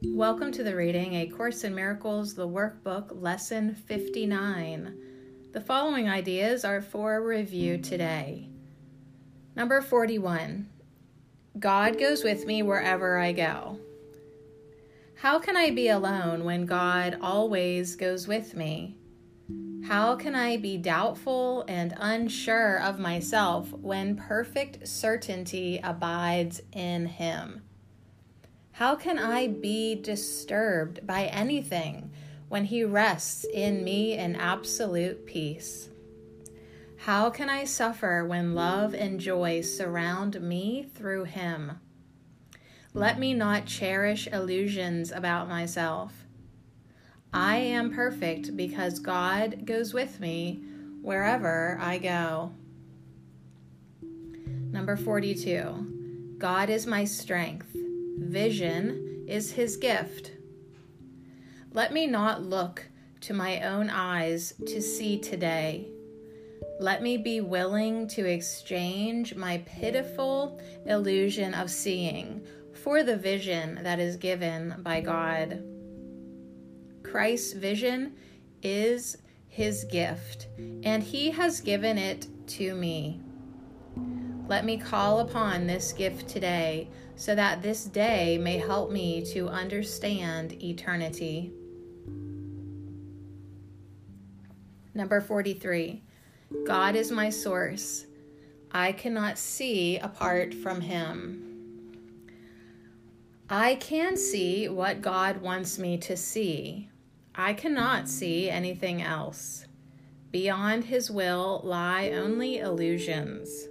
Welcome 0.00 0.52
to 0.52 0.62
the 0.62 0.76
reading 0.76 1.14
A 1.14 1.26
Course 1.26 1.64
in 1.64 1.74
Miracles, 1.74 2.32
the 2.32 2.46
workbook, 2.46 3.20
lesson 3.20 3.74
59. 3.74 4.96
The 5.52 5.60
following 5.60 6.08
ideas 6.08 6.64
are 6.64 6.80
for 6.80 7.20
review 7.26 7.78
today. 7.78 8.48
Number 9.56 9.80
41 9.82 10.68
God 11.58 11.98
goes 11.98 12.22
with 12.22 12.46
me 12.46 12.62
wherever 12.62 13.18
I 13.18 13.32
go. 13.32 13.80
How 15.16 15.40
can 15.40 15.56
I 15.56 15.72
be 15.72 15.88
alone 15.88 16.44
when 16.44 16.64
God 16.64 17.18
always 17.20 17.96
goes 17.96 18.28
with 18.28 18.54
me? 18.54 18.96
How 19.84 20.14
can 20.14 20.36
I 20.36 20.58
be 20.58 20.76
doubtful 20.76 21.64
and 21.66 21.92
unsure 21.98 22.80
of 22.80 23.00
myself 23.00 23.72
when 23.72 24.14
perfect 24.14 24.86
certainty 24.86 25.80
abides 25.82 26.62
in 26.72 27.06
Him? 27.06 27.62
How 28.78 28.94
can 28.94 29.18
I 29.18 29.48
be 29.48 29.96
disturbed 29.96 31.04
by 31.04 31.24
anything 31.24 32.12
when 32.48 32.64
He 32.66 32.84
rests 32.84 33.44
in 33.52 33.82
me 33.82 34.16
in 34.16 34.36
absolute 34.36 35.26
peace? 35.26 35.88
How 36.98 37.28
can 37.28 37.50
I 37.50 37.64
suffer 37.64 38.24
when 38.24 38.54
love 38.54 38.94
and 38.94 39.18
joy 39.18 39.62
surround 39.62 40.40
me 40.40 40.88
through 40.94 41.24
Him? 41.24 41.80
Let 42.94 43.18
me 43.18 43.34
not 43.34 43.66
cherish 43.66 44.28
illusions 44.28 45.10
about 45.10 45.48
myself. 45.48 46.12
I 47.32 47.56
am 47.56 47.92
perfect 47.92 48.56
because 48.56 49.00
God 49.00 49.66
goes 49.66 49.92
with 49.92 50.20
me 50.20 50.62
wherever 51.02 51.76
I 51.80 51.98
go. 51.98 52.52
Number 54.00 54.96
42. 54.96 56.36
God 56.38 56.70
is 56.70 56.86
my 56.86 57.04
strength. 57.04 57.74
Vision 58.18 59.24
is 59.26 59.52
his 59.52 59.76
gift. 59.76 60.32
Let 61.72 61.92
me 61.92 62.06
not 62.06 62.42
look 62.42 62.84
to 63.22 63.34
my 63.34 63.62
own 63.62 63.90
eyes 63.90 64.54
to 64.66 64.82
see 64.82 65.18
today. 65.18 65.88
Let 66.80 67.02
me 67.02 67.16
be 67.16 67.40
willing 67.40 68.06
to 68.08 68.24
exchange 68.24 69.34
my 69.34 69.62
pitiful 69.66 70.60
illusion 70.86 71.54
of 71.54 71.70
seeing 71.70 72.44
for 72.72 73.02
the 73.02 73.16
vision 73.16 73.80
that 73.82 73.98
is 73.98 74.16
given 74.16 74.74
by 74.78 75.00
God. 75.00 75.62
Christ's 77.02 77.52
vision 77.52 78.14
is 78.62 79.18
his 79.48 79.84
gift, 79.84 80.48
and 80.84 81.02
he 81.02 81.30
has 81.30 81.60
given 81.60 81.98
it 81.98 82.26
to 82.48 82.74
me. 82.74 83.20
Let 84.48 84.64
me 84.64 84.78
call 84.78 85.20
upon 85.20 85.66
this 85.66 85.92
gift 85.92 86.26
today 86.26 86.88
so 87.16 87.34
that 87.34 87.60
this 87.60 87.84
day 87.84 88.38
may 88.38 88.56
help 88.56 88.90
me 88.90 89.22
to 89.34 89.46
understand 89.46 90.62
eternity. 90.62 91.52
Number 94.94 95.20
43 95.20 96.02
God 96.66 96.96
is 96.96 97.12
my 97.12 97.28
source. 97.28 98.06
I 98.72 98.92
cannot 98.92 99.36
see 99.36 99.98
apart 99.98 100.54
from 100.54 100.80
him. 100.80 101.44
I 103.50 103.74
can 103.74 104.16
see 104.16 104.66
what 104.70 105.02
God 105.02 105.42
wants 105.42 105.78
me 105.78 105.98
to 105.98 106.16
see. 106.16 106.88
I 107.34 107.52
cannot 107.52 108.08
see 108.08 108.48
anything 108.48 109.02
else. 109.02 109.66
Beyond 110.30 110.84
his 110.84 111.10
will 111.10 111.60
lie 111.64 112.10
only 112.14 112.58
illusions. 112.58 113.68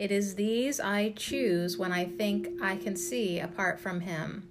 It 0.00 0.10
is 0.10 0.34
these 0.34 0.80
I 0.80 1.10
choose 1.10 1.76
when 1.76 1.92
I 1.92 2.06
think 2.06 2.48
I 2.62 2.76
can 2.76 2.96
see 2.96 3.38
apart 3.38 3.78
from 3.78 4.00
him. 4.00 4.48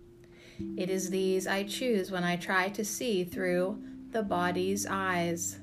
It 0.78 0.92
is 0.92 1.10
these 1.10 1.48
I 1.48 1.64
choose 1.64 2.12
when 2.12 2.24
I 2.24 2.36
try 2.36 2.70
to 2.70 2.86
see 2.86 3.24
through 3.24 3.82
the 4.12 4.22
body's 4.22 4.86
eyes. 4.86 5.58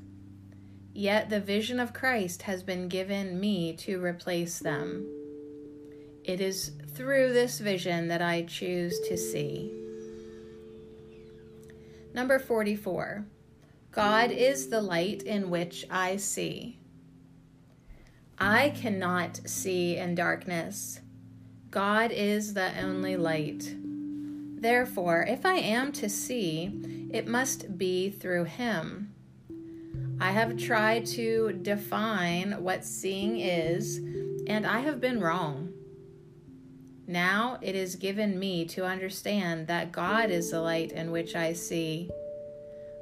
Yet 0.92 1.30
the 1.30 1.38
vision 1.38 1.78
of 1.78 1.92
Christ 1.92 2.42
has 2.42 2.64
been 2.64 2.88
given 2.88 3.38
me 3.38 3.74
to 3.74 4.02
replace 4.02 4.58
them. 4.58 5.06
It 6.24 6.40
is 6.40 6.72
through 6.96 7.32
this 7.32 7.60
vision 7.60 8.08
that 8.08 8.20
I 8.20 8.42
choose 8.42 8.98
to 9.08 9.16
see. 9.16 9.72
Number 12.12 12.40
44 12.40 13.24
God 13.92 14.32
is 14.32 14.68
the 14.68 14.82
light 14.82 15.22
in 15.22 15.48
which 15.48 15.86
I 15.88 16.16
see. 16.16 16.80
I 18.38 18.68
cannot 18.70 19.48
see 19.48 19.96
in 19.96 20.14
darkness. 20.14 21.00
God 21.70 22.12
is 22.12 22.52
the 22.52 22.70
only 22.82 23.16
light. 23.16 23.74
Therefore, 23.78 25.22
if 25.22 25.46
I 25.46 25.54
am 25.54 25.90
to 25.92 26.08
see, 26.10 27.08
it 27.10 27.26
must 27.26 27.78
be 27.78 28.10
through 28.10 28.44
Him. 28.44 29.14
I 30.20 30.32
have 30.32 30.58
tried 30.58 31.06
to 31.06 31.58
define 31.62 32.62
what 32.62 32.84
seeing 32.84 33.40
is, 33.40 33.98
and 34.46 34.66
I 34.66 34.80
have 34.80 35.00
been 35.00 35.20
wrong. 35.20 35.72
Now 37.06 37.58
it 37.62 37.74
is 37.74 37.96
given 37.96 38.38
me 38.38 38.66
to 38.66 38.84
understand 38.84 39.66
that 39.68 39.92
God 39.92 40.30
is 40.30 40.50
the 40.50 40.60
light 40.60 40.92
in 40.92 41.10
which 41.10 41.34
I 41.34 41.54
see. 41.54 42.10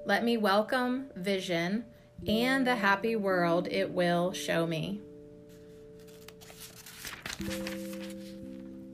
Let 0.06 0.22
me 0.22 0.36
welcome 0.36 1.06
vision 1.16 1.86
and 2.28 2.66
the 2.66 2.76
happy 2.76 3.16
world 3.16 3.66
it 3.68 3.90
will 3.90 4.32
show 4.32 4.66
me. 4.66 5.00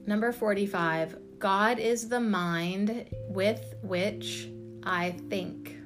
Number 0.07 0.31
45 0.31 1.17
God 1.39 1.79
is 1.79 2.09
the 2.09 2.19
mind 2.19 3.05
with 3.27 3.75
which 3.81 4.49
I 4.83 5.11
think. 5.29 5.77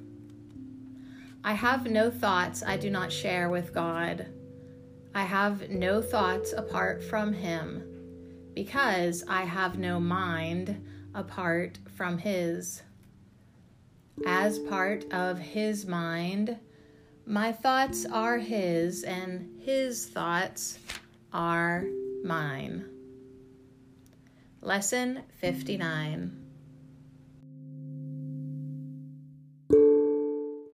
I 1.44 1.54
have 1.54 1.90
no 1.90 2.10
thoughts 2.10 2.64
I 2.66 2.76
do 2.78 2.90
not 2.90 3.12
share 3.12 3.50
with 3.50 3.74
God. 3.74 4.28
I 5.14 5.24
have 5.24 5.70
no 5.70 6.02
thoughts 6.02 6.54
apart 6.54 7.04
from 7.04 7.34
Him 7.34 7.84
because 8.54 9.24
I 9.30 9.44
have 9.44 9.78
no 9.78 10.00
mind 10.00 10.84
apart 11.14 11.78
from 11.96 12.18
His. 12.18 12.82
As 14.26 14.60
part 14.60 15.06
of 15.14 15.40
His 15.40 15.86
mind, 15.86 16.58
my 17.26 17.52
thoughts 17.52 18.06
are 18.06 18.38
His, 18.38 19.04
and 19.04 19.62
His 19.62 20.08
thoughts 20.08 20.80
are 21.32 21.86
mine. 22.26 22.86
Lesson 24.62 25.22
59 25.40 26.45